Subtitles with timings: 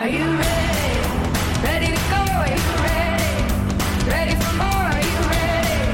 [0.00, 0.98] Are you ready?
[1.62, 2.16] Ready to go?
[2.16, 3.44] Are you ready?
[4.08, 4.64] Ready for more?
[4.64, 5.92] Are you ready?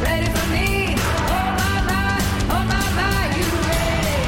[0.00, 0.94] Ready for me?
[0.94, 4.22] Oh my my, oh my my, you ready?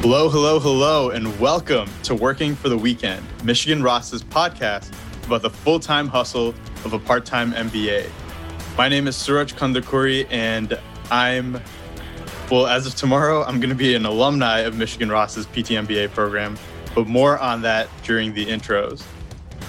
[0.00, 4.92] Hello, hello, hello, and welcome to Working for the Weekend, Michigan Ross's podcast
[5.24, 6.54] about the full time hustle
[6.84, 8.08] of a part time MBA.
[8.78, 10.78] My name is Suraj Kandakuri, and
[11.10, 11.60] I'm,
[12.48, 16.12] well, as of tomorrow, I'm going to be an alumni of Michigan Ross's PT MBA
[16.12, 16.56] program,
[16.96, 19.04] but more on that during the intros.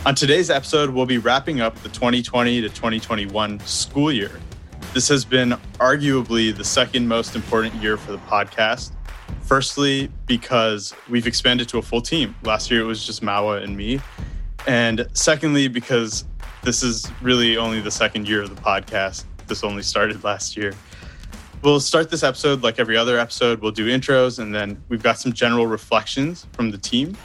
[0.06, 4.32] On today's episode, we'll be wrapping up the 2020 to 2021 school year.
[4.94, 8.94] This has been arguably the second most important year for the podcast.
[9.42, 12.34] Firstly, because we've expanded to a full team.
[12.44, 14.00] Last year it was just Mawa and me.
[14.66, 16.24] And secondly, because
[16.64, 19.26] this is really only the second year of the podcast.
[19.48, 20.74] This only started last year.
[21.64, 23.62] We'll start this episode like every other episode.
[23.62, 27.18] We'll do intros and then we've got some general reflections from the team.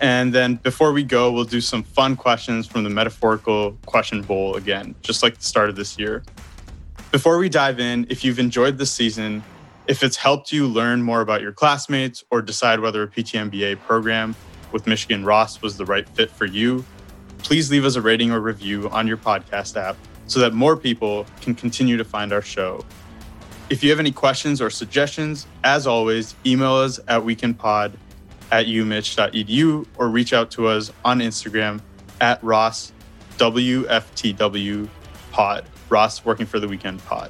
[0.00, 4.56] And then before we go, we'll do some fun questions from the metaphorical question bowl
[4.56, 6.24] again, just like the start of this year.
[7.12, 9.44] Before we dive in, if you've enjoyed this season,
[9.86, 14.34] if it's helped you learn more about your classmates or decide whether a PTMBA program
[14.72, 16.84] with Michigan Ross was the right fit for you,
[17.38, 21.26] please leave us a rating or review on your podcast app so that more people
[21.40, 22.84] can continue to find our show.
[23.68, 27.94] If you have any questions or suggestions, as always, email us at weekendpod
[28.52, 31.80] at umich.edu or reach out to us on Instagram
[32.20, 32.92] at Ross
[33.38, 34.88] WFTW
[35.32, 35.64] pod.
[35.88, 37.28] Ross working for the weekend pod.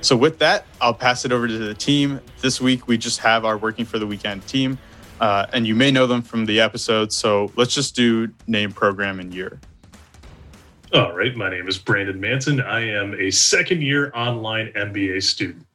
[0.00, 2.20] So with that, I'll pass it over to the team.
[2.40, 4.78] This week we just have our working for the weekend team,
[5.20, 7.12] uh, and you may know them from the episode.
[7.12, 9.60] So let's just do name, program, and year.
[10.94, 11.36] All right.
[11.36, 12.62] My name is Brandon Manson.
[12.62, 15.66] I am a second year online MBA student.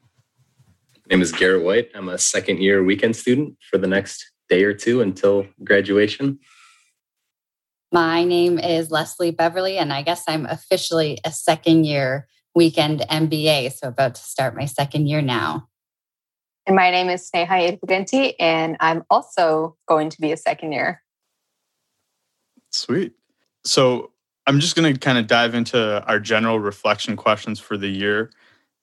[0.95, 1.92] My name is Garrett White.
[1.94, 6.39] I'm a second year weekend student for the next day or two until graduation.
[7.92, 13.72] My name is Leslie Beverly, and I guess I'm officially a second year weekend MBA,
[13.73, 15.67] so about to start my second year now.
[16.66, 21.04] And my name is Sneha Irpagenti, and I'm also going to be a second year.
[22.71, 23.14] Sweet.
[23.64, 24.12] So
[24.45, 28.31] I'm just going to kind of dive into our general reflection questions for the year.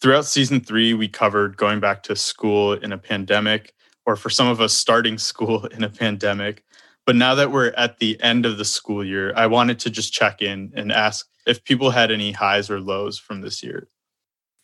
[0.00, 3.75] Throughout season three, we covered going back to school in a pandemic,
[4.06, 6.65] or for some of us, starting school in a pandemic.
[7.06, 10.12] But now that we're at the end of the school year, I wanted to just
[10.12, 13.88] check in and ask if people had any highs or lows from this year.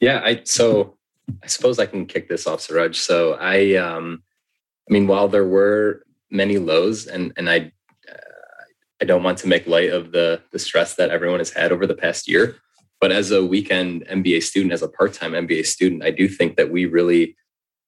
[0.01, 0.97] Yeah, I so
[1.43, 2.97] I suppose I can kick this off, Suraj.
[2.97, 4.23] So I, um,
[4.89, 7.73] I mean, while there were many lows, and and I,
[9.01, 11.87] I don't want to make light of the the stress that everyone has had over
[11.87, 12.57] the past year,
[13.01, 16.57] but as a weekend MBA student, as a part time MBA student, I do think
[16.57, 17.37] that we really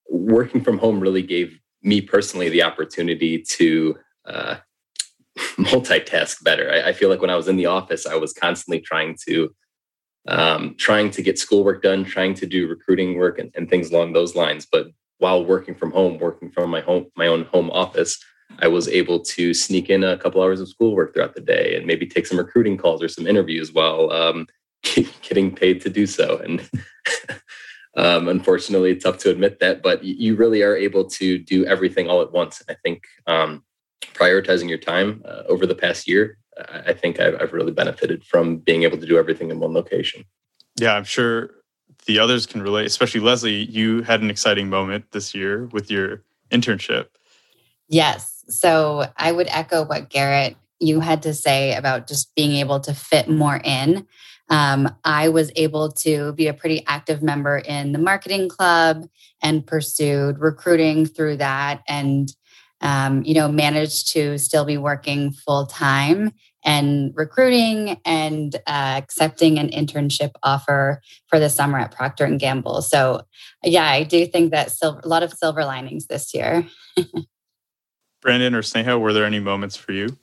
[0.08, 3.96] working from home really gave me personally the opportunity to
[4.26, 4.56] uh,
[5.56, 6.70] multitask better.
[6.70, 9.54] I, I, feel like when I was in the office, I was constantly trying to
[10.26, 14.12] um, trying to get schoolwork done, trying to do recruiting work and, and, things along
[14.12, 14.66] those lines.
[14.70, 14.88] But
[15.18, 18.22] while working from home, working from my home, my own home office,
[18.60, 21.86] I was able to sneak in a couple hours of schoolwork throughout the day and
[21.86, 24.46] maybe take some recruiting calls or some interviews while um,
[25.22, 26.38] getting paid to do so.
[26.38, 26.68] And
[27.96, 32.08] um, unfortunately, it's tough to admit that, but you really are able to do everything
[32.08, 32.62] all at once.
[32.68, 33.64] I think um,
[34.14, 36.38] prioritizing your time uh, over the past year,
[36.84, 40.24] I think I've, I've really benefited from being able to do everything in one location.
[40.80, 41.50] Yeah, I'm sure
[42.06, 43.64] the others can relate, especially Leslie.
[43.64, 47.06] You had an exciting moment this year with your internship.
[47.88, 48.37] Yes.
[48.48, 52.94] So I would echo what Garrett you had to say about just being able to
[52.94, 54.06] fit more in.
[54.48, 59.08] Um, I was able to be a pretty active member in the marketing club
[59.42, 62.32] and pursued recruiting through that and
[62.80, 66.32] um, you know, managed to still be working full time
[66.64, 72.82] and recruiting and uh, accepting an internship offer for the summer at Procter Gamble.
[72.82, 73.22] So,
[73.64, 76.66] yeah, I do think that a lot of silver linings this year.
[78.20, 80.16] Brandon or Sneha, were there any moments for you?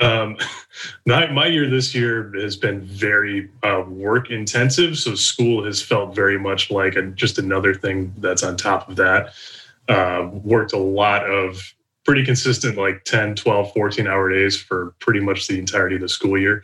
[0.00, 0.36] Um,
[1.06, 4.98] my, my year this year has been very uh, work intensive.
[4.98, 8.96] So school has felt very much like a, just another thing that's on top of
[8.96, 9.34] that.
[9.88, 11.74] Uh, worked a lot of
[12.04, 16.08] pretty consistent, like 10, 12, 14 hour days for pretty much the entirety of the
[16.08, 16.62] school year.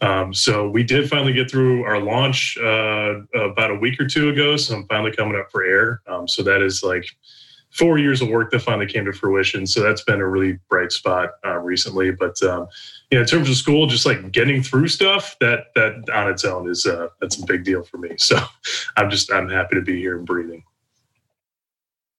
[0.00, 4.28] Um, so we did finally get through our launch uh, about a week or two
[4.28, 4.56] ago.
[4.56, 6.02] So I'm finally coming up for air.
[6.06, 7.06] Um, so that is like
[7.76, 9.66] four years of work that finally came to fruition.
[9.66, 12.10] So that's been a really bright spot uh, recently.
[12.10, 12.68] But um,
[13.10, 16.68] yeah, in terms of school, just like getting through stuff that that on its own
[16.70, 18.16] is uh, that's a big deal for me.
[18.26, 18.38] So
[18.96, 20.64] I'm just I'm happy to be here and breathing.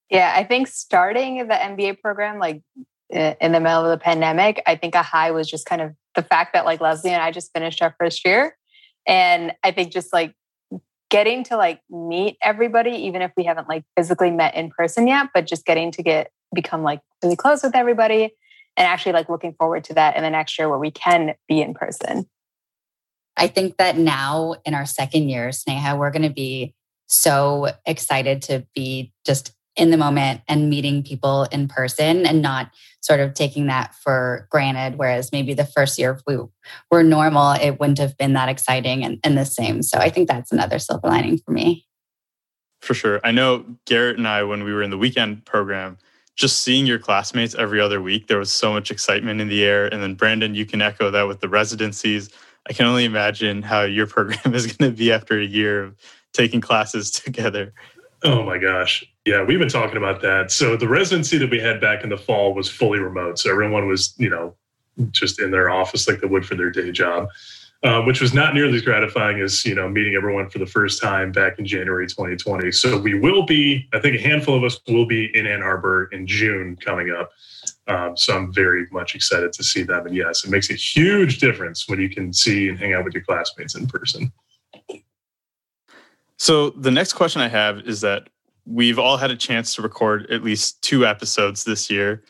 [0.10, 2.62] Yeah, I think starting the MBA program, like
[3.10, 4.62] in the middle of the pandemic.
[4.66, 7.32] I think a high was just kind of the fact that like Leslie and I
[7.32, 8.58] just finished our first year.
[9.08, 10.34] And I think just like
[11.10, 15.30] getting to like meet everybody, even if we haven't like physically met in person yet,
[15.34, 18.34] but just getting to get become like really close with everybody
[18.78, 21.62] and actually like looking forward to that in the next year where we can be
[21.62, 22.28] in person.
[23.36, 26.74] I think that now in our second year, Sneha, we're going to be
[27.08, 32.72] so excited to be just in the moment and meeting people in person and not
[33.02, 34.98] sort of taking that for granted.
[34.98, 36.38] Whereas maybe the first year, if we
[36.92, 39.84] were normal, it wouldn't have been that exciting and, and the same.
[39.84, 41.86] So I think that's another silver lining for me.
[42.82, 43.22] For sure.
[43.24, 45.98] I know Garrett and I, when we were in the weekend program,
[46.36, 49.88] just seeing your classmates every other week, there was so much excitement in the air.
[49.88, 52.30] And then, Brandon, you can echo that with the residencies.
[52.70, 55.96] I can only imagine how your program is going to be after a year of
[56.34, 57.74] taking classes together.
[58.24, 59.06] Oh my gosh.
[59.28, 60.52] Yeah, we've been talking about that.
[60.52, 63.38] So the residency that we had back in the fall was fully remote.
[63.38, 64.56] So everyone was, you know,
[65.12, 67.28] just in their office like they would for their day job,
[67.84, 71.02] uh, which was not nearly as gratifying as, you know, meeting everyone for the first
[71.02, 72.72] time back in January 2020.
[72.72, 76.06] So we will be, I think a handful of us will be in Ann Arbor
[76.14, 77.32] in June coming up.
[77.90, 80.06] Um, so I'm very much excited to see them.
[80.06, 83.14] And yes, it makes a huge difference when you can see and hang out with
[83.14, 84.32] your classmates in person.
[86.40, 88.30] So, the next question I have is that
[88.68, 92.24] we've all had a chance to record at least two episodes this year.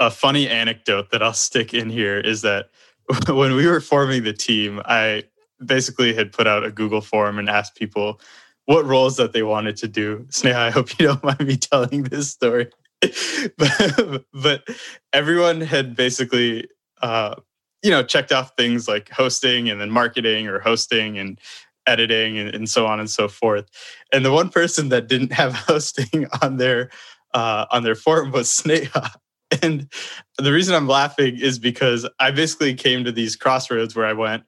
[0.00, 2.70] A funny anecdote that I'll stick in here is that
[3.28, 5.24] when we were forming the team, I
[5.64, 8.20] basically had put out a Google form and asked people
[8.66, 10.26] what roles that they wanted to do.
[10.30, 12.70] Sneha, I hope you don't mind me telling this story.
[13.58, 14.66] but, but
[15.12, 16.68] everyone had basically,
[17.02, 17.36] uh,
[17.82, 21.38] you know, checked off things like hosting and then marketing or hosting and
[21.86, 23.66] editing and, and so on and so forth.
[24.12, 26.90] And the one person that didn't have hosting on their
[27.32, 29.10] uh, on their form was Sneha.
[29.62, 29.88] And
[30.36, 34.42] the reason I'm laughing is because I basically came to these crossroads where I went,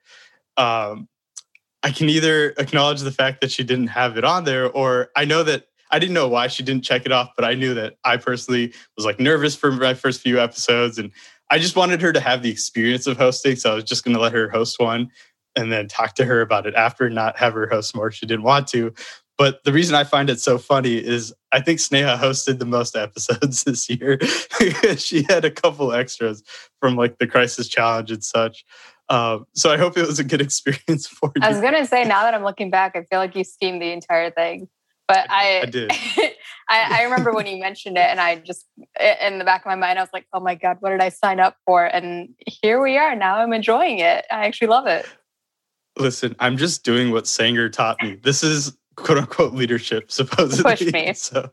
[0.56, 1.06] um,
[1.84, 5.24] I can either acknowledge the fact that she didn't have it on there, or I
[5.24, 7.98] know that I didn't know why she didn't check it off, but I knew that
[8.04, 10.98] I personally was like nervous for my first few episodes.
[10.98, 11.12] And
[11.50, 13.54] I just wanted her to have the experience of hosting.
[13.54, 15.10] So I was just going to let her host one
[15.56, 18.44] and then talk to her about it after, not have her host more she didn't
[18.44, 18.92] want to.
[19.38, 22.96] But the reason I find it so funny is I think Sneha hosted the most
[22.96, 24.18] episodes this year.
[24.96, 26.42] she had a couple extras
[26.80, 28.64] from like the Crisis Challenge and such.
[29.08, 31.42] Um, so I hope it was a good experience for you.
[31.42, 33.92] I was gonna say now that I'm looking back, I feel like you schemed the
[33.92, 34.68] entire thing.
[35.08, 35.92] But I, I did.
[36.68, 38.66] I, I remember when you mentioned it, and I just
[38.98, 41.10] in the back of my mind, I was like, "Oh my god, what did I
[41.10, 43.14] sign up for?" And here we are.
[43.14, 44.24] Now I'm enjoying it.
[44.30, 45.06] I actually love it.
[45.98, 48.18] Listen, I'm just doing what Sanger taught me.
[48.22, 50.76] This is quote unquote leadership, supposedly.
[50.76, 51.12] Push me.
[51.14, 51.50] So,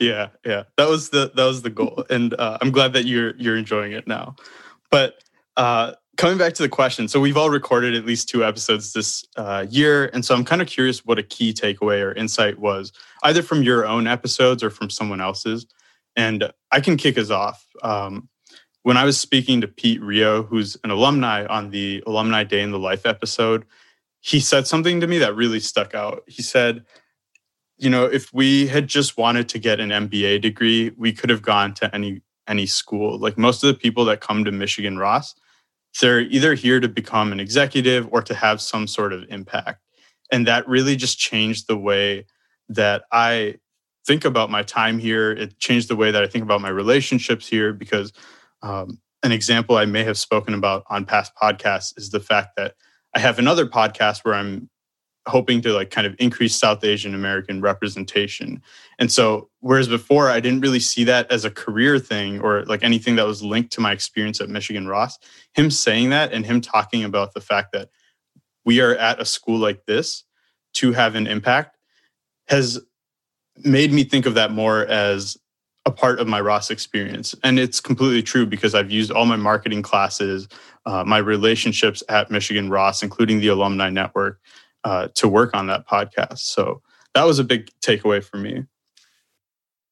[0.00, 3.36] yeah, yeah, that was the that was the goal, and uh, I'm glad that you're
[3.36, 4.34] you're enjoying it now.
[4.90, 5.22] But
[5.58, 9.22] uh, coming back to the question, so we've all recorded at least two episodes this
[9.36, 12.90] uh, year, and so I'm kind of curious what a key takeaway or insight was,
[13.22, 15.66] either from your own episodes or from someone else's.
[16.16, 17.64] And I can kick us off.
[17.82, 18.29] Um,
[18.82, 22.70] when I was speaking to Pete Rio, who's an alumni on the Alumni Day in
[22.70, 23.64] the Life episode,
[24.20, 26.22] he said something to me that really stuck out.
[26.26, 26.84] He said,
[27.78, 31.42] you know, if we had just wanted to get an MBA degree, we could have
[31.42, 33.18] gone to any any school.
[33.18, 35.34] Like most of the people that come to Michigan Ross,
[36.00, 39.80] they're either here to become an executive or to have some sort of impact.
[40.32, 42.26] And that really just changed the way
[42.68, 43.56] that I
[44.06, 45.30] think about my time here.
[45.30, 48.12] It changed the way that I think about my relationships here because
[48.62, 52.74] um, an example I may have spoken about on past podcasts is the fact that
[53.14, 54.70] I have another podcast where I'm
[55.26, 58.62] hoping to like kind of increase South Asian American representation.
[58.98, 62.82] And so whereas before I didn't really see that as a career thing or like
[62.82, 65.18] anything that was linked to my experience at Michigan Ross,
[65.52, 67.90] him saying that and him talking about the fact that
[68.64, 70.24] we are at a school like this
[70.74, 71.76] to have an impact
[72.48, 72.80] has
[73.58, 75.36] made me think of that more as
[75.90, 77.34] a part of my Ross experience.
[77.42, 80.48] And it's completely true because I've used all my marketing classes,
[80.86, 84.40] uh, my relationships at Michigan Ross, including the alumni network,
[84.84, 86.38] uh, to work on that podcast.
[86.38, 86.80] So
[87.14, 88.64] that was a big takeaway for me.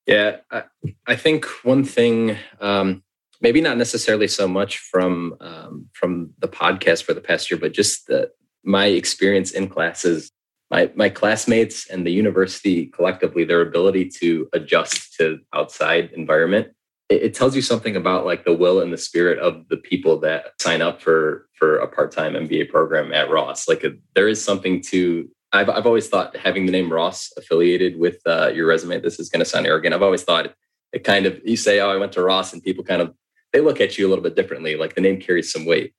[0.06, 0.62] Yeah, I,
[1.06, 3.02] I think one thing, um,
[3.40, 7.74] maybe not necessarily so much from um, from the podcast for the past year, but
[7.74, 8.30] just the,
[8.64, 10.30] my experience in classes,
[10.70, 16.68] my my classmates and the university collectively, their ability to adjust to outside environment.
[17.08, 20.20] It, it tells you something about like the will and the spirit of the people
[20.20, 23.68] that sign up for for a part time MBA program at Ross.
[23.68, 27.98] Like a, there is something to I've I've always thought having the name Ross affiliated
[27.98, 29.00] with uh, your resume.
[29.00, 29.94] This is going to sound arrogant.
[29.94, 30.54] I've always thought it,
[30.92, 33.14] it kind of you say, "Oh, I went to Ross," and people kind of
[33.52, 34.76] they look at you a little bit differently.
[34.76, 35.94] Like the name carries some weight.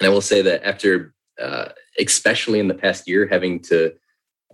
[0.00, 1.66] And I will say that after, uh,
[1.98, 3.92] especially in the past year, having to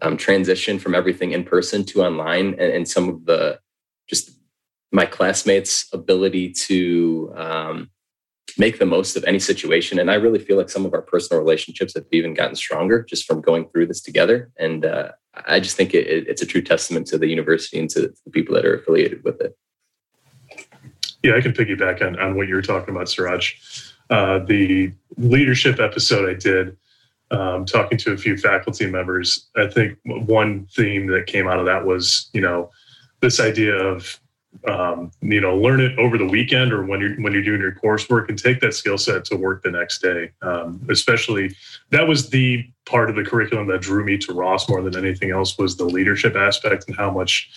[0.02, 3.60] um, transition from everything in person to online, and, and some of the
[4.08, 4.30] just
[4.92, 7.90] my classmates' ability to um,
[8.58, 9.98] make the most of any situation.
[9.98, 13.24] And I really feel like some of our personal relationships have even gotten stronger just
[13.24, 14.50] from going through this together.
[14.58, 15.12] And uh,
[15.46, 18.30] I just think it, it, it's a true testament to the university and to the
[18.32, 19.56] people that are affiliated with it.
[21.22, 23.54] Yeah, I can piggyback on, on what you were talking about, Suraj.
[24.08, 26.76] Uh, the leadership episode I did,
[27.30, 31.66] um, talking to a few faculty members, I think one theme that came out of
[31.66, 32.70] that was, you know,
[33.20, 34.20] this idea of
[34.66, 37.72] um, you know learn it over the weekend or when you're when you're doing your
[37.72, 40.32] coursework and take that skill set to work the next day.
[40.42, 41.54] Um, especially
[41.90, 45.30] that was the part of the curriculum that drew me to ross more than anything
[45.30, 47.48] else was the leadership aspect and how much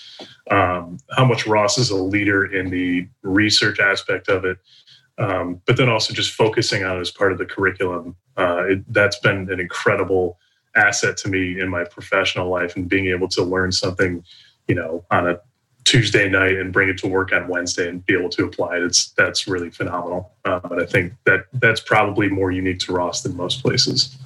[0.51, 4.60] um, how much ross is a leader in the research aspect of it.
[5.18, 8.93] Um, but then also just focusing on it as part of the curriculum uh, it,
[8.93, 10.37] that's been an incredible
[10.75, 14.23] asset to me in my professional life and being able to learn something
[14.67, 15.39] you know on a
[15.83, 18.83] Tuesday night and bring it to work on Wednesday and be able to apply it.
[18.83, 20.31] It's that's really phenomenal.
[20.45, 24.17] Uh, but I think that that's probably more unique to Ross than most places.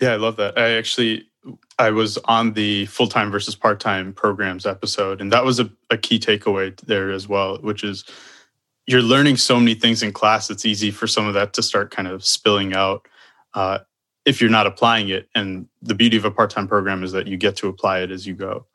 [0.00, 0.58] Yeah, I love that.
[0.58, 1.26] I actually
[1.78, 5.70] I was on the full time versus part time programs episode, and that was a,
[5.90, 8.04] a key takeaway there as well, which is
[8.86, 10.50] you're learning so many things in class.
[10.50, 13.06] It's easy for some of that to start kind of spilling out
[13.54, 13.80] uh,
[14.24, 15.28] if you're not applying it.
[15.34, 18.10] And the beauty of a part time program is that you get to apply it
[18.10, 18.66] as you go.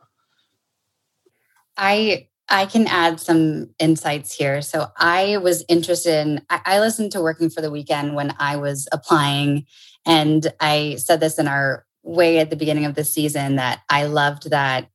[1.78, 4.62] I I can add some insights here.
[4.62, 8.58] So I was interested in, I, I, listened to Working for the Weekend when I
[8.58, 9.66] was applying.
[10.06, 14.04] And I said this in our way at the beginning of the season that I
[14.04, 14.90] loved that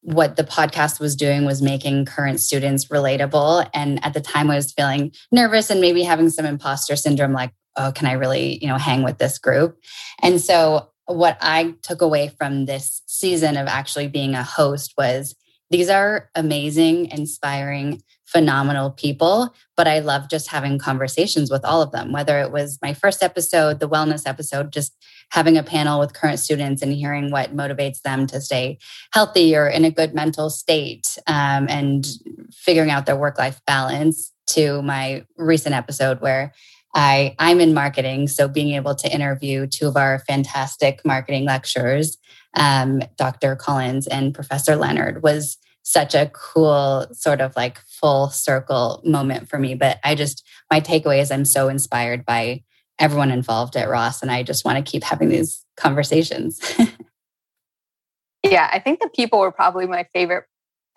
[0.00, 3.68] what the podcast was doing was making current students relatable.
[3.74, 7.52] And at the time I was feeling nervous and maybe having some imposter syndrome, like,
[7.76, 9.78] oh, can I really, you know, hang with this group?
[10.22, 15.34] And so what I took away from this season of actually being a host was
[15.70, 21.92] these are amazing, inspiring, phenomenal people, but I love just having conversations with all of
[21.92, 24.96] them, whether it was my first episode, the wellness episode, just
[25.30, 28.78] having a panel with current students and hearing what motivates them to stay
[29.12, 32.06] healthy or in a good mental state um, and
[32.52, 36.52] figuring out their work life balance to my recent episode where
[36.94, 38.28] I, I'm in marketing.
[38.28, 42.18] So being able to interview two of our fantastic marketing lecturers
[42.56, 43.56] um, Dr.
[43.56, 49.58] Collins and Professor Leonard was such a cool sort of like full circle moment for
[49.58, 49.74] me.
[49.74, 52.62] But I just, my takeaway is I'm so inspired by
[52.98, 56.60] everyone involved at Ross, and I just want to keep having these conversations.
[58.44, 60.44] yeah, I think the people were probably my favorite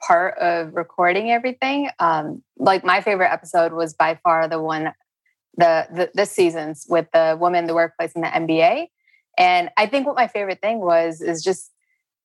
[0.05, 1.89] part of recording everything.
[1.99, 4.93] Um, like my favorite episode was by far the one
[5.57, 8.87] the, the this season's with the woman in the workplace in the MBA
[9.37, 11.71] and I think what my favorite thing was is just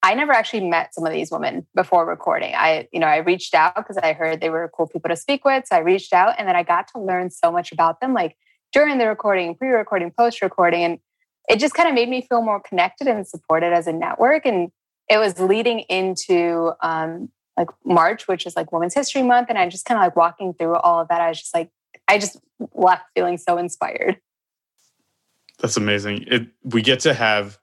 [0.05, 2.55] I never actually met some of these women before recording.
[2.57, 5.45] I, you know, I reached out because I heard they were cool people to speak
[5.45, 5.65] with.
[5.69, 8.37] So I reached out and then I got to learn so much about them, like
[8.73, 10.83] during the recording, pre-recording, post-recording.
[10.83, 10.99] And
[11.49, 14.45] it just kind of made me feel more connected and supported as a network.
[14.45, 14.73] And
[15.09, 19.51] it was leading into um, like March, which is like Women's History Month.
[19.51, 21.21] And I just kind of like walking through all of that.
[21.21, 21.71] I was just like,
[22.09, 22.39] I just
[22.75, 24.19] left feeling so inspired.
[25.61, 26.25] That's amazing.
[26.27, 27.59] It we get to have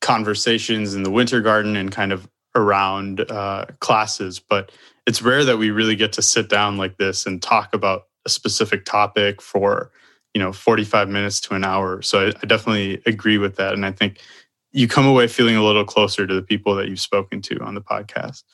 [0.00, 4.72] conversations in the winter garden and kind of around uh, classes, but
[5.06, 8.28] it's rare that we really get to sit down like this and talk about a
[8.28, 9.90] specific topic for
[10.34, 12.02] you know 45 minutes to an hour.
[12.02, 14.20] So I, I definitely agree with that, and I think
[14.72, 17.74] you come away feeling a little closer to the people that you've spoken to on
[17.74, 18.44] the podcast.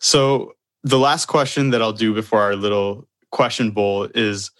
[0.00, 4.52] So the last question that I'll do before our little question bowl is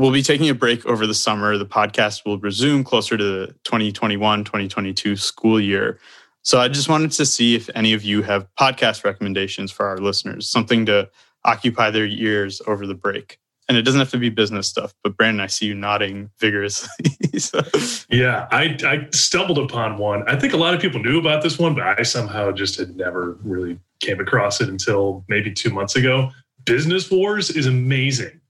[0.00, 1.58] We'll be taking a break over the summer.
[1.58, 6.00] The podcast will resume closer to the 2021 2022 school year.
[6.40, 9.98] So I just wanted to see if any of you have podcast recommendations for our
[9.98, 11.10] listeners, something to
[11.44, 13.38] occupy their ears over the break.
[13.68, 16.88] And it doesn't have to be business stuff, but Brandon, I see you nodding vigorously.
[17.38, 17.60] so.
[18.08, 20.26] Yeah, I, I stumbled upon one.
[20.26, 22.96] I think a lot of people knew about this one, but I somehow just had
[22.96, 26.30] never really came across it until maybe two months ago.
[26.70, 28.40] Business Wars is amazing.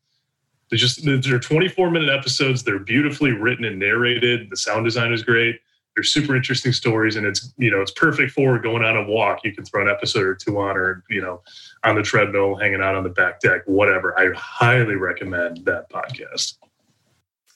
[0.69, 2.62] They're just they're 24 minute episodes.
[2.62, 4.50] They're beautifully written and narrated.
[4.50, 5.59] The sound design is great.
[5.97, 9.41] They're super interesting stories, and it's you know it's perfect for going on a walk.
[9.43, 11.41] You can throw an episode or two on, or you know,
[11.83, 14.19] on the treadmill, hanging out on the back deck, whatever.
[14.21, 16.59] I highly recommend that podcast.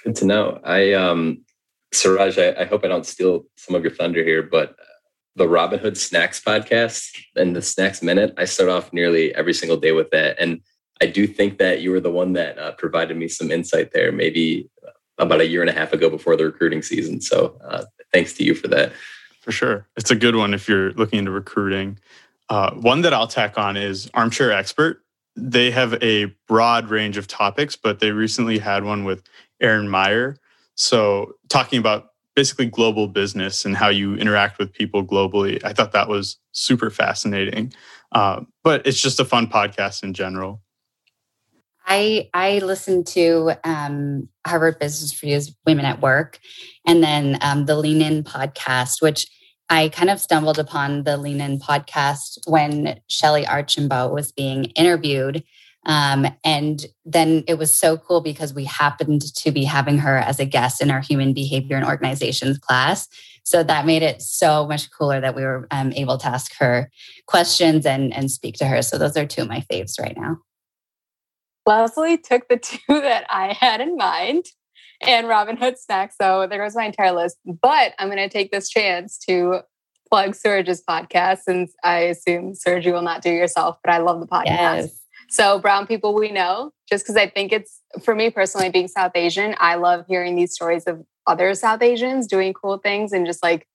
[0.02, 0.60] Good to know.
[0.64, 1.44] I um,
[1.92, 4.76] Suraj, I, I hope I don't steal some of your thunder here, but
[5.36, 9.92] the Robinhood Snacks podcast and the Snacks Minute, I start off nearly every single day
[9.92, 10.60] with that, and
[11.00, 14.12] I do think that you were the one that uh, provided me some insight there,
[14.12, 14.68] maybe
[15.18, 17.20] about a year and a half ago before the recruiting season.
[17.20, 18.92] So uh, thanks to you for that.
[19.40, 19.86] For sure.
[19.96, 21.98] It's a good one if you're looking into recruiting.
[22.48, 25.02] Uh, one that I'll tack on is Armchair Expert.
[25.36, 29.22] They have a broad range of topics, but they recently had one with
[29.60, 30.36] Erin Meyer.
[30.76, 35.92] So, talking about basically global business and how you interact with people globally, I thought
[35.92, 37.72] that was super fascinating.
[38.12, 40.62] Uh, but it's just a fun podcast in general.
[41.86, 46.38] I I listened to um, Harvard Business Review's Women at Work,
[46.86, 49.26] and then um, the Lean In podcast, which
[49.68, 55.44] I kind of stumbled upon the Lean In podcast when Shellye Archambeau was being interviewed.
[55.86, 60.40] Um, and then it was so cool because we happened to be having her as
[60.40, 63.08] a guest in our human behavior and organizations class.
[63.44, 66.90] So that made it so much cooler that we were um, able to ask her
[67.26, 68.80] questions and, and speak to her.
[68.80, 70.38] So those are two of my faves right now.
[71.66, 74.46] Well, Leslie took the two that I had in mind
[75.02, 76.16] and Robinhood snacks.
[76.20, 77.36] So there goes my entire list.
[77.44, 79.60] But I'm going to take this chance to
[80.10, 84.26] plug Suraj's podcast since I assume Surge will not do yourself, but I love the
[84.26, 84.46] podcast.
[84.46, 85.00] Yes.
[85.34, 89.10] So brown people we know, just because I think it's for me personally being South
[89.16, 93.42] Asian, I love hearing these stories of other South Asians doing cool things and just
[93.42, 93.66] like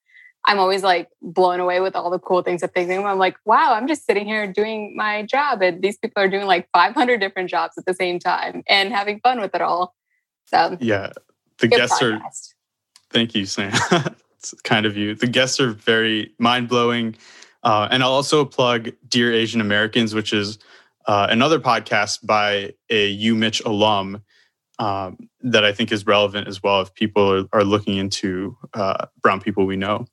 [0.45, 3.03] I'm always like blown away with all the cool things that they do.
[3.03, 6.45] I'm like, wow, I'm just sitting here doing my job, and these people are doing
[6.45, 9.95] like 500 different jobs at the same time and having fun with it all.
[10.45, 11.11] So Yeah.
[11.57, 12.21] The guests are.
[13.09, 13.73] Thank you, Sam.
[14.37, 15.13] it's kind of you.
[15.13, 17.17] The guests are very mind blowing.
[17.63, 20.57] Uh, and I'll also plug Dear Asian Americans, which is
[21.09, 24.21] uh, another podcast by a UMich alum
[24.77, 29.07] um, that I think is relevant as well if people are, are looking into uh,
[29.19, 30.05] brown people we know.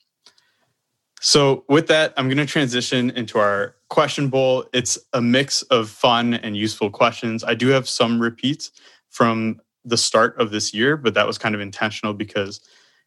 [1.20, 4.64] So, with that, I'm going to transition into our question bowl.
[4.72, 7.44] It's a mix of fun and useful questions.
[7.44, 8.70] I do have some repeats
[9.10, 12.60] from the start of this year, but that was kind of intentional because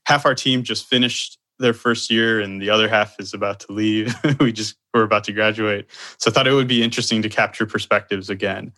[0.06, 3.72] half our team just finished their first year and the other half is about to
[3.72, 4.16] leave.
[4.40, 5.88] we just were about to graduate.
[6.18, 8.72] So I thought it would be interesting to capture perspectives again.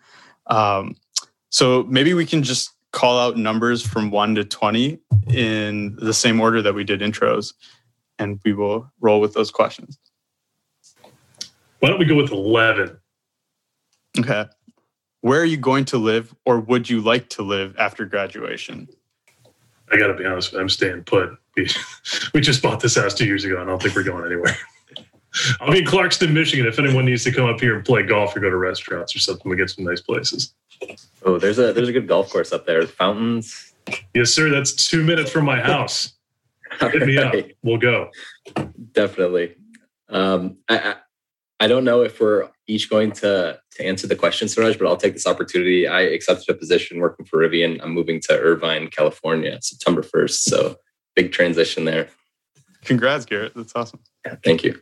[0.48, 0.96] Um,
[1.50, 6.42] so maybe we can just call out numbers from one to 20 in the same
[6.42, 7.54] order that we did intros,
[8.20, 9.98] and we will roll with those questions.
[11.80, 12.98] Why don't we go with 11?
[14.20, 14.46] Okay.
[15.22, 18.88] Where are you going to live or would you like to live after graduation?
[19.92, 21.38] I got to be honest, I'm staying put.
[21.56, 24.56] We, just bought this house two years ago, and I don't think we're going anywhere.
[25.60, 26.66] I'll be in Clarkston, Michigan.
[26.66, 29.20] If anyone needs to come up here and play golf or go to restaurants or
[29.20, 30.54] something, we get some nice places.
[31.24, 32.86] Oh, there's a there's a good golf course up there.
[32.86, 33.74] Fountains.
[34.14, 34.50] Yes, sir.
[34.50, 36.14] That's two minutes from my house.
[36.80, 37.34] Hit me up.
[37.64, 38.10] We'll go.
[38.94, 39.56] Definitely.
[40.10, 40.96] Um, I, I
[41.62, 44.98] I don't know if we're each going to to answer the question, Suraj, but I'll
[44.98, 45.88] take this opportunity.
[45.88, 47.80] I accepted a position working for Rivian.
[47.84, 50.32] I'm moving to Irvine, California, September 1st.
[50.32, 50.76] So
[51.16, 52.10] big transition there.
[52.84, 53.54] Congrats, Garrett.
[53.56, 54.00] That's awesome.
[54.26, 54.82] Yeah, thank you.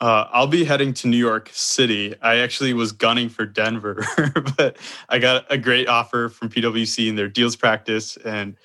[0.00, 2.14] Uh, I'll be heading to New York City.
[2.20, 4.04] I actually was gunning for Denver,
[4.56, 4.76] but
[5.08, 8.56] I got a great offer from PwC in their deals practice, and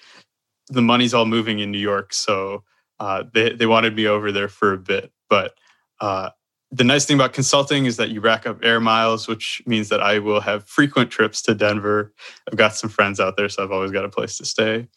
[0.68, 2.14] the money's all moving in New York.
[2.14, 2.64] So
[3.00, 5.12] uh, they they wanted me over there for a bit.
[5.30, 5.54] But
[6.02, 6.32] uh,
[6.72, 10.02] the nice thing about consulting is that you rack up air miles, which means that
[10.02, 12.14] I will have frequent trips to Denver.
[12.52, 14.88] I've got some friends out there, so I've always got a place to stay.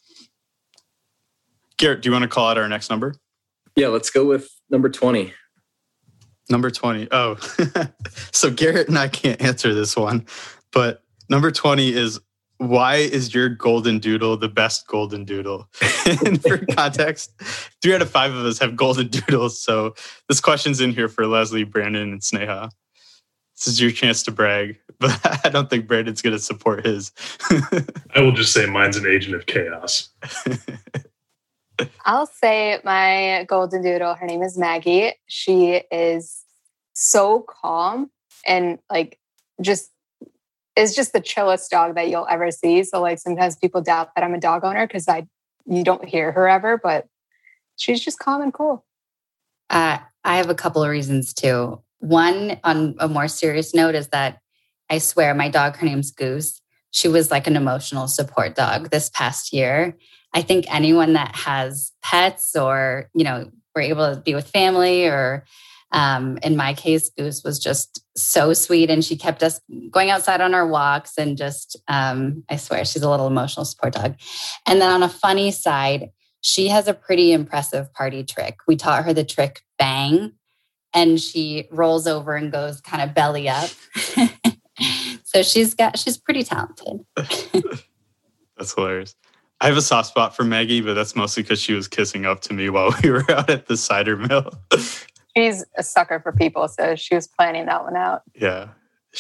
[1.82, 3.16] Garrett, do you want to call out our next number?
[3.74, 5.34] Yeah, let's go with number 20.
[6.48, 7.08] Number 20.
[7.10, 7.34] Oh,
[8.30, 10.24] so Garrett and I can't answer this one,
[10.70, 12.20] but number 20 is
[12.58, 15.68] why is your golden doodle the best golden doodle?
[16.24, 17.32] and for context,
[17.82, 19.60] three out of five of us have golden doodles.
[19.60, 19.96] So
[20.28, 22.70] this question's in here for Leslie, Brandon, and Sneha.
[23.56, 27.10] This is your chance to brag, but I don't think Brandon's going to support his.
[28.14, 30.10] I will just say mine's an agent of chaos.
[32.04, 35.12] I'll say my golden doodle, her name is Maggie.
[35.26, 36.44] She is
[36.94, 38.10] so calm
[38.46, 39.18] and like
[39.60, 39.90] just
[40.76, 42.82] is just the chillest dog that you'll ever see.
[42.84, 45.26] So like sometimes people doubt that I'm a dog owner because I
[45.66, 47.06] you don't hear her ever, but
[47.76, 48.84] she's just calm and cool.
[49.70, 51.80] Uh, I have a couple of reasons too.
[51.98, 54.40] One, on a more serious note, is that
[54.90, 56.60] I swear my dog, her name's Goose.
[56.90, 59.96] She was like an emotional support dog this past year.
[60.34, 65.06] I think anyone that has pets or, you know, were able to be with family
[65.06, 65.44] or
[65.92, 70.40] um, in my case, Goose was just so sweet and she kept us going outside
[70.40, 74.16] on our walks and just, um, I swear, she's a little emotional support dog.
[74.66, 78.60] And then on a funny side, she has a pretty impressive party trick.
[78.66, 80.32] We taught her the trick bang,
[80.94, 83.70] and she rolls over and goes kind of belly up.
[85.32, 87.06] So she's got she's pretty talented.
[87.16, 89.14] That's hilarious.
[89.62, 92.40] I have a soft spot for Maggie, but that's mostly because she was kissing up
[92.42, 94.50] to me while we were out at the cider mill.
[95.36, 98.22] She's a sucker for people, so she was planning that one out.
[98.34, 98.70] yeah.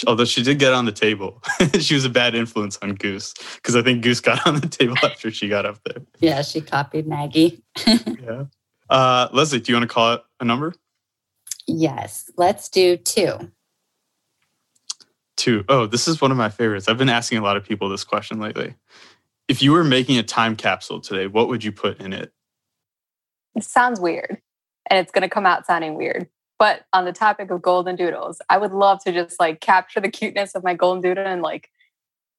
[0.06, 1.42] Although she did get on the table.
[1.78, 4.96] she was a bad influence on Goose because I think Goose got on the table
[5.02, 6.02] after she got up there.
[6.18, 7.62] Yeah, she copied Maggie.
[7.86, 8.44] Yeah.
[8.88, 10.74] Uh, Leslie, do you want to call it a number?
[11.68, 13.52] yes, let's do two.
[15.36, 15.64] Two.
[15.68, 16.88] Oh, this is one of my favorites.
[16.88, 18.74] I've been asking a lot of people this question lately.
[19.52, 22.32] If you were making a time capsule today, what would you put in it?
[23.54, 24.40] It sounds weird,
[24.88, 26.26] and it's going to come out sounding weird.
[26.58, 30.08] But on the topic of golden doodles, I would love to just like capture the
[30.08, 31.68] cuteness of my golden doodle and like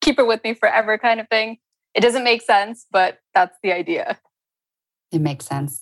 [0.02, 1.60] keep it with me forever, kind of thing.
[1.94, 4.18] It doesn't make sense, but that's the idea.
[5.12, 5.82] It makes sense.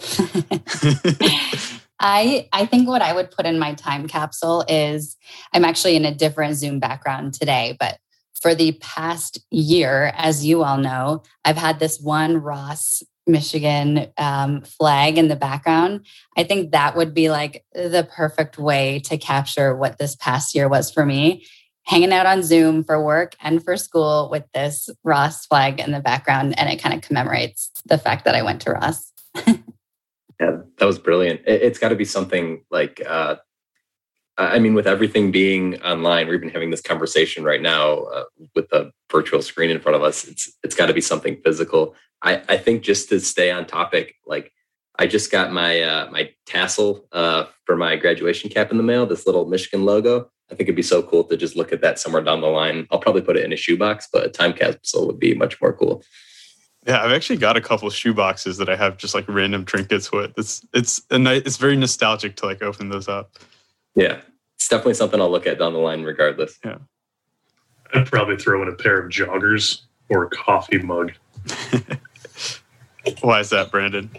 [2.00, 5.16] I I think what I would put in my time capsule is
[5.52, 7.98] I'm actually in a different Zoom background today, but
[8.40, 14.62] for the past year, as you all know, I've had this one Ross Michigan um,
[14.62, 16.06] flag in the background.
[16.36, 20.68] I think that would be like the perfect way to capture what this past year
[20.68, 21.46] was for me.
[21.84, 26.00] Hanging out on Zoom for work and for school with this Ross flag in the
[26.00, 29.12] background, and it kind of commemorates the fact that I went to Ross.
[30.42, 31.42] Yeah, that was brilliant.
[31.46, 33.36] It, it's got to be something like, uh,
[34.38, 38.72] I mean, with everything being online, we're even having this conversation right now uh, with
[38.72, 40.26] a virtual screen in front of us.
[40.26, 41.94] It's it's got to be something physical.
[42.22, 44.52] I I think just to stay on topic, like
[44.98, 49.06] I just got my uh, my tassel uh, for my graduation cap in the mail.
[49.06, 50.30] This little Michigan logo.
[50.50, 52.86] I think it'd be so cool to just look at that somewhere down the line.
[52.90, 55.72] I'll probably put it in a shoebox, but a time capsule would be much more
[55.72, 56.04] cool.
[56.86, 60.10] Yeah, I've actually got a couple shoe boxes that I have just like random trinkets
[60.10, 60.32] with.
[60.36, 63.38] It's it's a nice, it's very nostalgic to like open those up.
[63.94, 64.20] Yeah,
[64.56, 66.58] it's definitely something I'll look at down the line, regardless.
[66.64, 66.78] Yeah.
[67.94, 71.12] I'd probably throw in a pair of joggers or a coffee mug.
[73.20, 74.10] Why is that, Brandon?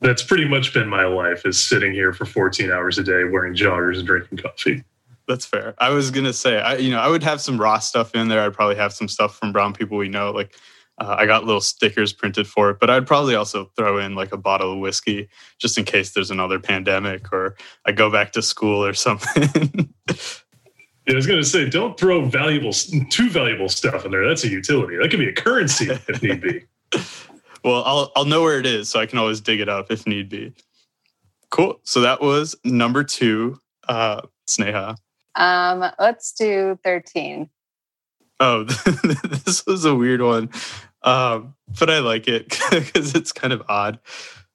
[0.00, 3.54] That's pretty much been my life is sitting here for 14 hours a day wearing
[3.54, 4.82] joggers and drinking coffee.
[5.28, 5.74] That's fair.
[5.78, 8.42] I was gonna say, I you know, I would have some raw stuff in there.
[8.42, 10.30] I'd probably have some stuff from Brown People We Know.
[10.32, 10.56] Like,
[11.02, 14.32] uh, I got little stickers printed for it, but I'd probably also throw in like
[14.32, 18.42] a bottle of whiskey just in case there's another pandemic or I go back to
[18.42, 19.92] school or something.
[21.06, 24.26] Yeah, I was going to say, don't throw valuable, too valuable stuff in there.
[24.26, 24.96] That's a utility.
[24.96, 26.62] That could be a currency if need be.
[27.64, 30.06] well, I'll I'll know where it is, so I can always dig it up if
[30.06, 30.52] need be.
[31.50, 31.80] Cool.
[31.82, 34.96] So that was number two, uh, Sneha.
[35.34, 37.48] Um, let's do 13.
[38.40, 40.50] Oh, this was a weird one,
[41.04, 43.98] um, but I like it because it's kind of odd.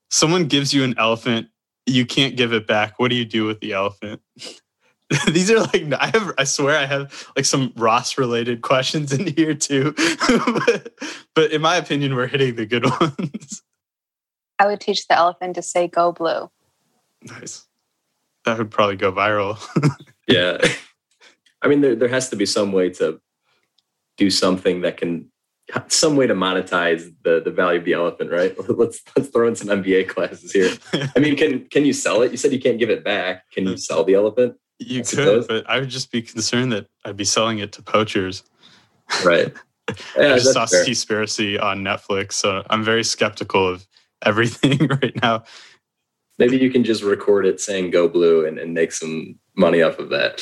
[0.09, 1.49] Someone gives you an elephant,
[1.85, 2.99] you can't give it back.
[2.99, 4.21] What do you do with the elephant?
[5.31, 6.33] These are like I have.
[6.37, 10.93] I swear I have like some Ross related questions in here too, but,
[11.35, 13.63] but in my opinion, we're hitting the good ones.
[14.59, 16.49] I would teach the elephant to say go blue.
[17.21, 17.65] Nice.
[18.43, 19.57] That would probably go viral.
[20.27, 20.57] Yeah.
[21.61, 23.19] I mean, there, there has to be some way to
[24.17, 25.31] do something that can,
[25.87, 28.55] some way to monetize the, the value of the elephant, right?
[28.69, 30.71] Let's let's throw in some MBA classes here.
[31.15, 32.31] I mean, can can you sell it?
[32.31, 33.49] You said you can't give it back.
[33.51, 34.55] Can you sell the elephant?
[34.79, 35.47] you I could, suppose.
[35.47, 38.43] but I would just be concerned that I'd be selling it to poachers.
[39.25, 39.53] Right.
[39.89, 40.85] I Yeah, just saw fair.
[40.85, 43.87] Seaspiracy on Netflix, so I'm very skeptical of
[44.23, 45.43] everything right now.
[46.37, 49.97] Maybe you can just record it saying "Go Blue" and, and make some money off
[49.97, 50.41] of that.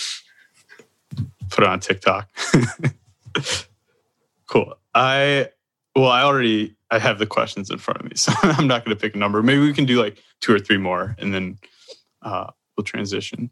[1.49, 2.27] Put it on TikTok.
[4.47, 4.75] cool.
[4.95, 5.49] I
[5.95, 8.95] well, I already I have the questions in front of me, so I'm not going
[8.95, 9.43] to pick a number.
[9.43, 11.59] Maybe we can do like two or three more, and then
[12.23, 13.51] uh, we'll transition.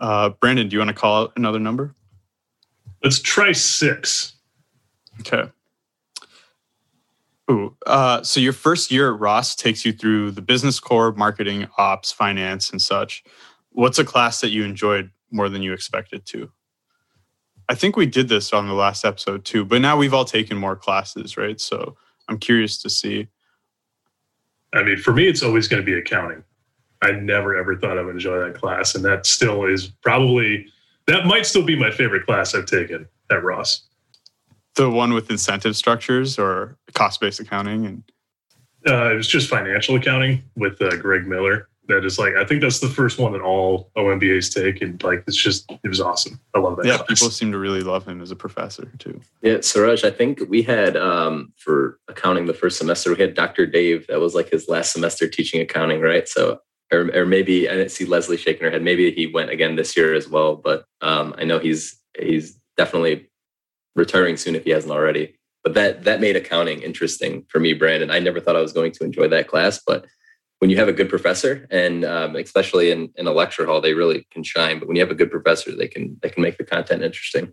[0.00, 1.94] Uh, Brandon, do you want to call out another number?
[3.02, 4.32] Let's try six.
[5.20, 5.50] Okay.
[7.50, 11.68] Ooh, uh, so your first year at Ross takes you through the business core, marketing,
[11.76, 13.22] ops, finance, and such.
[13.70, 16.50] What's a class that you enjoyed more than you expected to?
[17.68, 20.56] I think we did this on the last episode too, but now we've all taken
[20.56, 21.60] more classes, right?
[21.60, 21.96] So
[22.28, 23.28] I'm curious to see.
[24.74, 26.42] I mean, for me, it's always going to be accounting.
[27.02, 30.66] I never ever thought I would enjoy that class, and that still is probably
[31.06, 33.82] that might still be my favorite class I've taken at Ross.
[34.74, 38.02] The one with incentive structures or cost based accounting and
[38.86, 41.68] Uh, it was just financial accounting with uh, Greg Miller.
[41.88, 45.22] That is like I think that's the first one that all OMBAs take, and like
[45.26, 46.40] it's just it was awesome.
[46.54, 46.86] I love that.
[46.86, 47.08] yeah, class.
[47.08, 49.20] people seem to really love him as a professor too.
[49.42, 53.66] Yeah, Suraj, I think we had um, for accounting the first semester, we had Dr.
[53.66, 54.06] Dave.
[54.06, 56.26] That was like his last semester teaching accounting, right?
[56.26, 58.82] So, or, or maybe I didn't see Leslie shaking her head.
[58.82, 60.56] Maybe he went again this year as well.
[60.56, 63.28] But um, I know he's he's definitely
[63.94, 65.36] retiring soon if he hasn't already.
[65.62, 68.10] But that that made accounting interesting for me, Brandon.
[68.10, 70.06] I never thought I was going to enjoy that class, but
[70.64, 73.92] when you have a good professor, and um, especially in, in a lecture hall, they
[73.92, 74.78] really can shine.
[74.78, 77.52] But when you have a good professor, they can they can make the content interesting.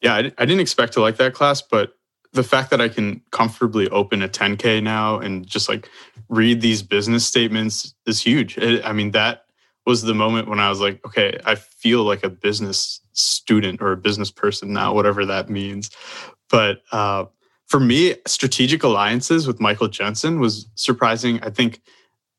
[0.00, 1.92] Yeah, I, I didn't expect to like that class, but
[2.32, 5.90] the fact that I can comfortably open a 10K now and just like
[6.30, 8.58] read these business statements is huge.
[8.58, 9.44] I mean, that
[9.84, 13.92] was the moment when I was like, okay, I feel like a business student or
[13.92, 15.90] a business person now, whatever that means.
[16.48, 17.26] But uh,
[17.70, 21.40] for me, strategic alliances with Michael Jensen was surprising.
[21.42, 21.80] I think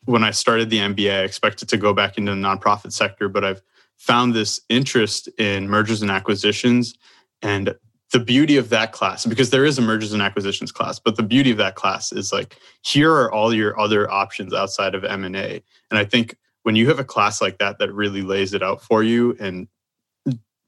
[0.03, 3.45] when I started the MBA, I expected to go back into the nonprofit sector, but
[3.45, 3.61] I've
[3.97, 6.95] found this interest in mergers and acquisitions
[7.41, 7.73] and
[8.11, 11.23] the beauty of that class because there is a mergers and acquisitions class but the
[11.23, 15.63] beauty of that class is like here are all your other options outside of m&a
[15.89, 18.81] and i think when you have a class like that that really lays it out
[18.81, 19.67] for you and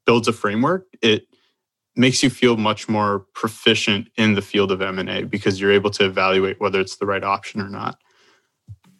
[0.06, 1.26] builds a framework it
[1.96, 6.04] makes you feel much more proficient in the field of m&a because you're able to
[6.04, 7.98] evaluate whether it's the right option or not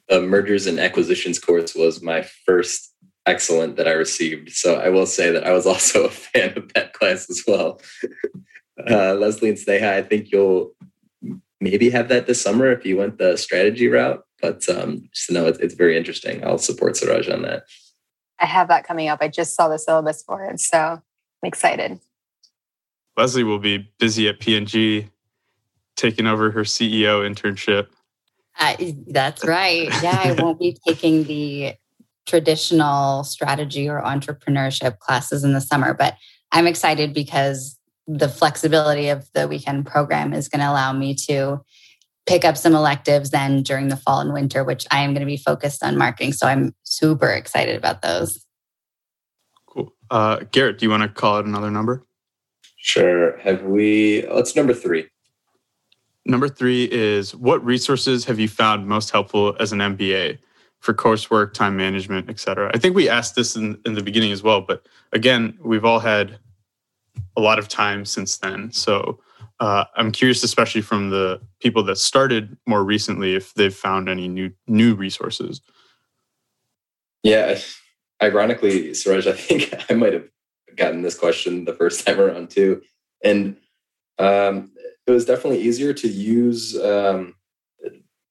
[0.09, 2.92] the mergers and acquisitions course was my first
[3.26, 4.50] excellent that I received.
[4.50, 7.80] So I will say that I was also a fan of that class as well.
[8.90, 10.72] Uh, Leslie and Sneha, I think you'll
[11.61, 14.24] maybe have that this summer if you went the strategy route.
[14.42, 16.44] But um, just to know it's, it's very interesting.
[16.44, 17.66] I'll support Suraj on that.
[18.40, 19.20] I have that coming up.
[19.22, 21.00] I just saw the syllabus for it, so I'm
[21.44, 22.00] excited.
[23.16, 25.09] Leslie will be busy at P&G
[25.96, 27.88] taking over her CEO internship.
[28.59, 28.77] Uh,
[29.09, 29.88] that's right.
[30.03, 31.74] Yeah, I won't be taking the
[32.27, 36.16] traditional strategy or entrepreneurship classes in the summer, but
[36.53, 41.62] I'm excited because the flexibility of the weekend program is going to allow me to
[42.27, 45.27] pick up some electives then during the fall and winter, which I am going to
[45.27, 46.33] be focused on marketing.
[46.33, 48.44] So I'm super excited about those.
[49.66, 49.92] Cool.
[50.11, 52.07] Uh, Garrett, do you want to call it another number?
[52.85, 53.38] Sure.
[53.38, 54.27] Have we?
[54.29, 55.09] Let's number three.
[56.27, 60.38] Number three is what resources have you found most helpful as an MBA?
[60.81, 62.70] for coursework, time management, et cetera.
[62.75, 65.99] I think we asked this in, in the beginning as well, but again, we've all
[65.99, 66.38] had
[67.38, 68.70] a lot of time since then.
[68.70, 69.18] So
[69.61, 74.29] uh, I'm curious, especially from the people that started more recently, if they've found any
[74.29, 75.62] new new resources.
[77.23, 77.59] Yeah,
[78.23, 80.29] ironically, Suraj, I think I might have
[80.77, 82.83] gotten this question the first time around too,
[83.23, 83.57] and
[84.19, 84.73] um,
[85.07, 87.35] it was definitely easier to use um,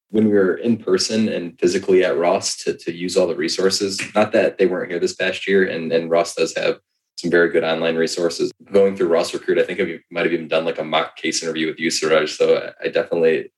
[0.10, 4.02] when we were in person and physically at Ross to, to use all the resources.
[4.14, 6.80] Not that they weren't here this past year, and, and Ross does have
[7.18, 8.52] some very good online resources.
[8.72, 11.42] Going through Ross Recruit, I think I might have even done like a mock case
[11.42, 12.32] interview with you, Suraj.
[12.32, 13.52] So I definitely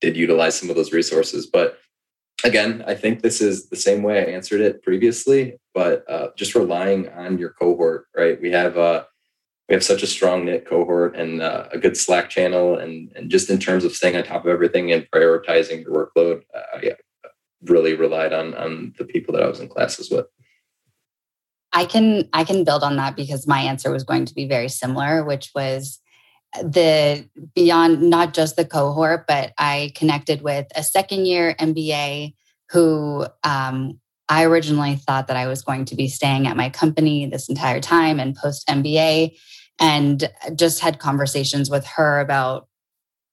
[0.00, 1.46] did utilize some of those resources.
[1.46, 1.78] But
[2.44, 6.54] again, I think this is the same way I answered it previously, but uh, just
[6.54, 8.40] relying on your cohort, right?
[8.40, 9.04] We have uh,
[9.68, 13.30] we have such a strong knit cohort and uh, a good Slack channel, and and
[13.30, 16.92] just in terms of staying on top of everything and prioritizing your workload, uh, I
[17.62, 20.26] really relied on on the people that I was in classes with.
[21.72, 24.68] I can I can build on that because my answer was going to be very
[24.68, 25.99] similar, which was
[26.62, 32.34] the beyond not just the cohort, but I connected with a second year MBA
[32.70, 37.26] who um, I originally thought that I was going to be staying at my company
[37.26, 39.36] this entire time and post MBA
[39.80, 42.68] and just had conversations with her about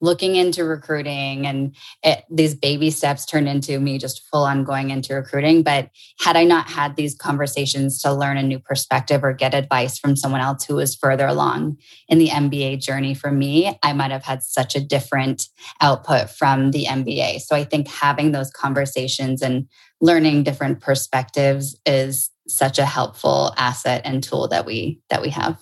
[0.01, 4.89] looking into recruiting and it, these baby steps turned into me just full on going
[4.89, 5.63] into recruiting.
[5.63, 9.97] But had i not had these conversations to learn a new perspective or get advice
[9.97, 14.11] from someone else who was further along in the mba journey for me i might
[14.11, 15.47] have had such a different
[15.81, 19.67] output from the mba so i think having those conversations and
[20.01, 25.57] learning different perspectives is such a helpful asset and tool that we that we have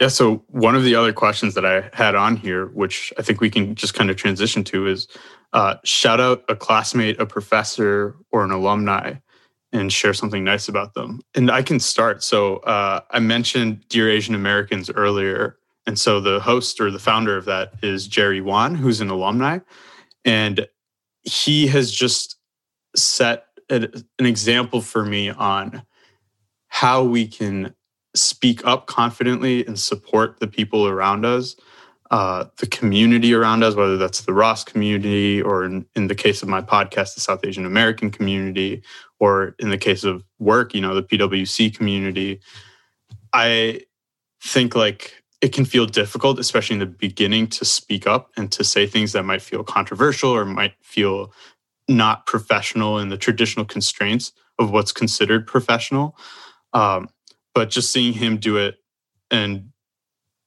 [0.00, 0.08] yeah.
[0.08, 3.50] So one of the other questions that I had on here, which I think we
[3.50, 5.08] can just kind of transition to, is
[5.52, 9.14] uh, shout out a classmate, a professor, or an alumni,
[9.72, 11.20] and share something nice about them.
[11.34, 12.22] And I can start.
[12.22, 17.36] So uh, I mentioned Dear Asian Americans earlier, and so the host or the founder
[17.36, 19.58] of that is Jerry Won, who's an alumni,
[20.24, 20.66] and
[21.22, 22.36] he has just
[22.94, 25.82] set an example for me on
[26.68, 27.74] how we can
[28.14, 31.56] speak up confidently and support the people around us,
[32.10, 36.42] uh, the community around us, whether that's the Ross community or in, in the case
[36.42, 38.82] of my podcast, the South Asian American community,
[39.20, 42.40] or in the case of work, you know, the PWC community.
[43.32, 43.82] I
[44.42, 48.64] think like it can feel difficult, especially in the beginning, to speak up and to
[48.64, 51.32] say things that might feel controversial or might feel
[51.88, 56.16] not professional in the traditional constraints of what's considered professional.
[56.72, 57.08] Um,
[57.58, 58.76] but just seeing him do it
[59.32, 59.70] and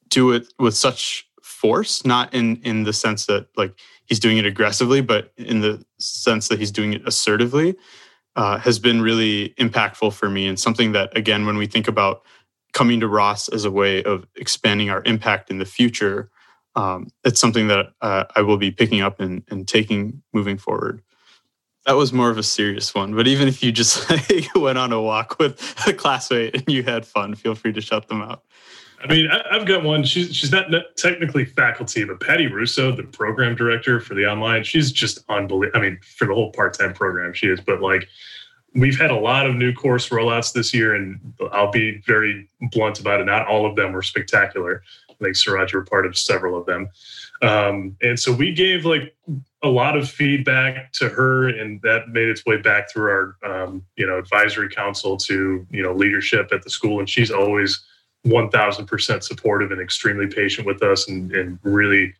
[0.08, 4.46] do it with such force, not in in the sense that like he's doing it
[4.46, 7.76] aggressively, but in the sense that he's doing it assertively,
[8.38, 12.22] uh, has been really impactful for me and something that again, when we think about
[12.72, 16.32] coming to Ross as a way of expanding our impact in the future,
[16.78, 21.02] um, it's something that uh, I will be picking up and, and taking moving forward.
[21.86, 24.94] That was more of a serious one, but even if you just like, went on
[24.94, 28.44] a walk with a classmate and you had fun, feel free to shut them out.
[29.04, 30.04] I mean, I, I've got one.
[30.04, 34.92] She's she's not technically faculty, but Patty Russo, the program director for the online, she's
[34.92, 35.80] just unbelievable.
[35.80, 37.60] I mean, for the whole part time program, she is.
[37.60, 38.08] But like,
[38.76, 41.20] we've had a lot of new course rollouts this year, and
[41.52, 43.26] I'll be very blunt about it.
[43.26, 44.84] Not all of them were spectacular.
[45.22, 46.90] Think Suraj were part of several of them.
[47.42, 49.16] Um, and so we gave like
[49.64, 53.84] a lot of feedback to her, and that made its way back through our um,
[53.96, 57.84] you know advisory council to you know leadership at the school, and she's always
[58.26, 62.14] 1000% supportive and extremely patient with us and, and really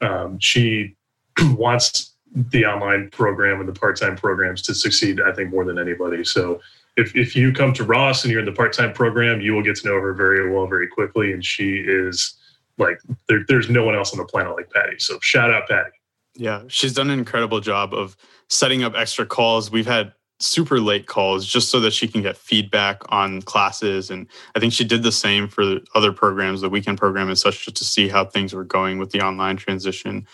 [0.00, 0.94] um, she
[1.52, 6.22] wants the online program and the part-time programs to succeed i think more than anybody.
[6.22, 6.60] So
[6.98, 9.76] if, if you come to ross and you're in the part-time program you will get
[9.76, 11.32] to know her very well very quickly.
[11.32, 12.37] And she is
[12.78, 15.90] like there, there's no one else on the planet like patty so shout out patty
[16.36, 18.16] Yeah, she's done an incredible job of
[18.48, 19.70] setting up extra calls.
[19.70, 24.10] We've had super late calls just so that she can get feedback on classes.
[24.10, 27.38] And I think she did the same for the other programs, the weekend program and
[27.38, 30.26] such, just to see how things were going with the online transition.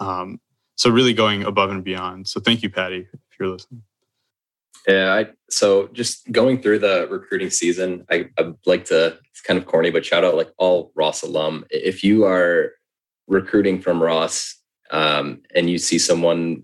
[0.00, 0.40] Um,
[0.74, 2.26] so really going above and beyond.
[2.26, 3.82] So thank you, Patty, if you're listening.
[4.86, 9.58] Yeah, I, so just going through the recruiting season, I, I'd like to, it's kind
[9.58, 11.64] of corny, but shout out like all Ross alum.
[11.70, 12.72] If you are
[13.28, 14.56] recruiting from Ross
[14.90, 16.62] um, and you see someone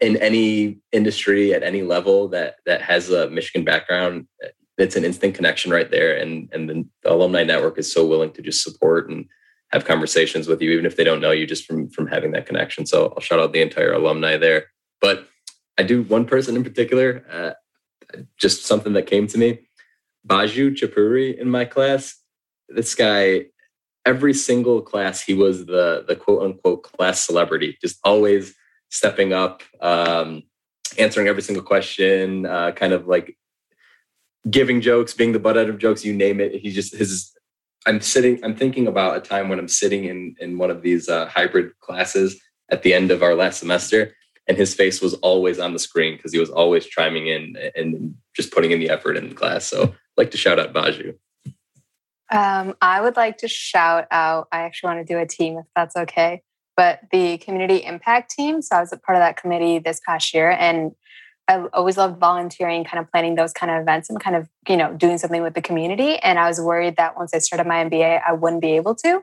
[0.00, 4.26] in any industry at any level that that has a Michigan background,
[4.78, 6.16] it's an instant connection right there.
[6.16, 9.26] And and the, the alumni network is so willing to just support and
[9.72, 12.46] have conversations with you, even if they don't know you, just from from having that
[12.46, 12.86] connection.
[12.86, 14.66] So I'll shout out the entire alumni there.
[15.00, 15.26] But
[15.78, 19.60] I do one person in particular, uh, just something that came to me.
[20.26, 22.16] Baju Chapuri in my class.
[22.68, 23.46] This guy,
[24.06, 28.54] every single class, he was the the quote unquote class celebrity, just always
[28.90, 30.42] stepping up, um,
[30.98, 33.36] answering every single question, uh, kind of like
[34.50, 36.54] giving jokes, being the butt out of jokes, you name it.
[36.54, 37.30] He just his.
[37.86, 38.42] I'm sitting.
[38.44, 41.78] I'm thinking about a time when I'm sitting in in one of these uh, hybrid
[41.80, 44.14] classes at the end of our last semester,
[44.52, 48.14] and his face was always on the screen because he was always chiming in and
[48.36, 49.64] just putting in the effort in the class.
[49.64, 51.14] So, I'd like to shout out Baju.
[52.30, 54.48] Um, I would like to shout out.
[54.52, 56.42] I actually want to do a team if that's okay.
[56.76, 58.60] But the community impact team.
[58.60, 60.92] So I was a part of that committee this past year, and
[61.48, 64.76] I always loved volunteering, kind of planning those kind of events and kind of you
[64.76, 66.16] know doing something with the community.
[66.18, 69.22] And I was worried that once I started my MBA, I wouldn't be able to.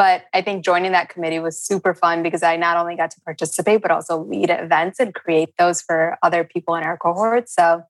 [0.00, 3.20] But I think joining that committee was super fun because I not only got to
[3.20, 7.50] participate, but also lead events and create those for other people in our cohort.
[7.50, 7.82] So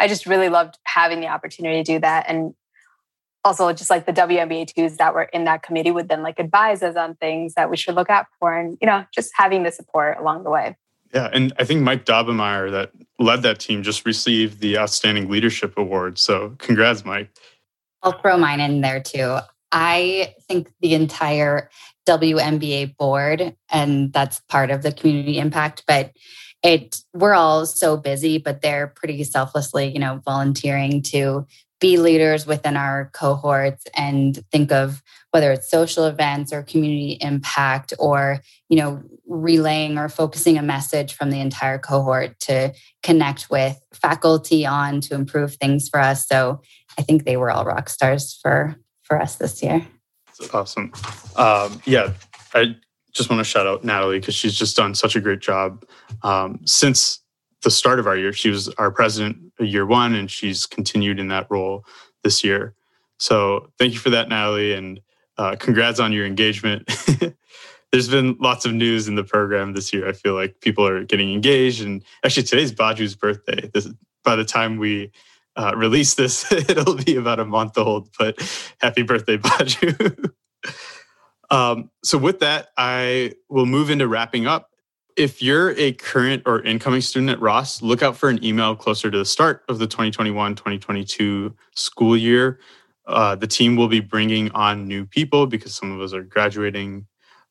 [0.00, 2.24] I just really loved having the opportunity to do that.
[2.26, 2.54] And
[3.44, 6.82] also just like the WMBA twos that were in that committee would then like advise
[6.82, 9.70] us on things that we should look out for and, you know, just having the
[9.70, 10.76] support along the way.
[11.14, 12.90] Yeah, and I think Mike Dobemeyer that
[13.20, 16.18] led that team just received the Outstanding Leadership Award.
[16.18, 17.30] So congrats, Mike.
[18.02, 19.38] I'll throw mine in there too.
[19.72, 21.70] I think the entire
[22.06, 26.12] WMBA board, and that's part of the community impact, but
[26.62, 31.46] it we're all so busy, but they're pretty selflessly, you know, volunteering to
[31.80, 37.92] be leaders within our cohorts and think of whether it's social events or community impact
[37.98, 42.72] or you know relaying or focusing a message from the entire cohort to
[43.02, 46.26] connect with faculty on to improve things for us.
[46.26, 46.62] So
[46.98, 49.86] i think they were all rock stars for for us this year
[50.52, 50.92] awesome.
[51.36, 52.12] Um, yeah,
[52.54, 52.76] I
[53.12, 55.84] just want to shout out Natalie because she's just done such a great job
[56.22, 57.20] um, since
[57.62, 58.32] the start of our year.
[58.32, 61.84] She was our president year one, and she's continued in that role
[62.22, 62.74] this year.
[63.18, 65.00] So thank you for that, Natalie, and
[65.38, 66.90] uh, congrats on your engagement.
[67.92, 70.08] There's been lots of news in the program this year.
[70.08, 73.70] I feel like people are getting engaged, and actually today's Baju's birthday.
[73.72, 73.88] This,
[74.24, 75.12] by the time we
[75.56, 78.08] uh, release this, it'll be about a month old.
[78.18, 78.38] But
[78.80, 80.30] happy birthday, Baju!
[81.50, 84.70] um, so with that, I will move into wrapping up
[85.16, 89.10] if you're a current or incoming student at Ross, look out for an email closer
[89.10, 92.58] to the start of the 2021 2022 school year.
[93.06, 97.06] Uh, the team will be bringing on new people because some of us are graduating.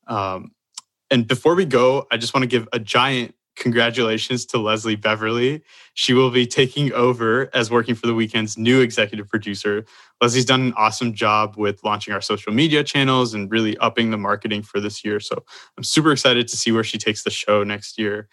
[0.07, 0.51] Um,
[1.11, 5.61] and before we go, I just want to give a giant congratulations to Leslie Beverly.
[5.93, 9.85] She will be taking over as working for the weekend's new executive producer.
[10.21, 14.17] Leslie's done an awesome job with launching our social media channels and really upping the
[14.17, 15.19] marketing for this year.
[15.19, 15.43] So
[15.77, 18.27] I'm super excited to see where she takes the show next year.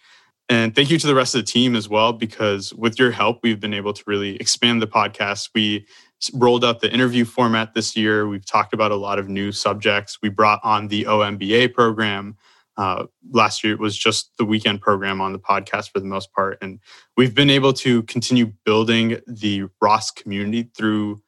[0.49, 3.39] And thank you to the rest of the team as well, because with your help,
[3.41, 5.49] we've been able to really expand the podcast.
[5.55, 5.85] We
[6.33, 8.27] rolled out the interview format this year.
[8.27, 10.17] We've talked about a lot of new subjects.
[10.21, 12.35] We brought on the OMBA program.
[12.77, 16.31] Uh, last year it was just the weekend program on the podcast for the most
[16.33, 16.57] part.
[16.61, 16.79] And
[17.17, 21.21] we've been able to continue building the Ross community through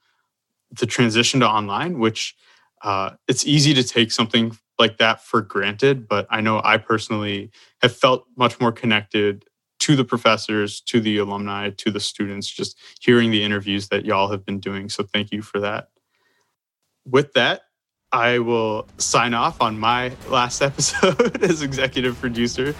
[0.71, 2.35] the transition to online, which
[2.83, 6.07] uh, it's easy to take something like that for granted.
[6.07, 9.45] But I know I personally have felt much more connected
[9.81, 14.31] to the professors, to the alumni, to the students, just hearing the interviews that y'all
[14.31, 14.89] have been doing.
[14.89, 15.89] So thank you for that.
[17.05, 17.63] With that,
[18.13, 22.75] I will sign off on my last episode as executive producer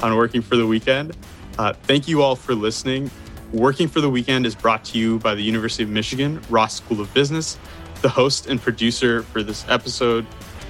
[0.00, 1.16] on Working for the Weekend.
[1.58, 3.10] Uh, thank you all for listening.
[3.52, 7.00] Working for the Weekend is brought to you by the University of Michigan Ross School
[7.00, 7.58] of Business.
[8.00, 10.24] The host and producer for this episode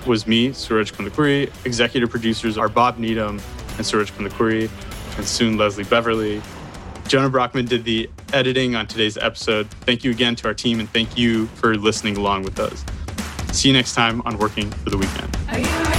[0.06, 1.52] was me, Suraj Kundakuri.
[1.66, 3.38] Executive producers are Bob Needham
[3.76, 4.70] and Suraj Kundakuri,
[5.18, 6.40] and soon Leslie Beverly.
[7.06, 9.68] Jonah Brockman did the editing on today's episode.
[9.82, 12.82] Thank you again to our team, and thank you for listening along with us.
[13.56, 15.95] See you next time on Working for the Weekend.